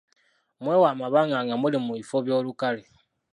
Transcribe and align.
Mwewe 0.63 0.85
amabanga 0.93 1.37
nga 1.45 1.55
muli 1.61 1.77
mu 1.85 1.91
bifo 1.99 2.15
by'olukale. 2.25 2.83